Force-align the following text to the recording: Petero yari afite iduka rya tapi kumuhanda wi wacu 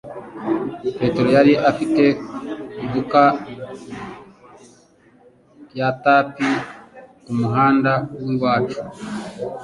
Petero 0.97 1.29
yari 1.37 1.53
afite 1.71 2.03
iduka 2.85 3.23
rya 5.69 5.87
tapi 6.03 6.49
kumuhanda 7.23 7.93
wi 8.25 8.35
wacu 8.41 8.79